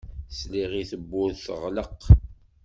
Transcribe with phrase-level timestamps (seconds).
[0.37, 1.99] Sliɣ i tewwurt teɣleq.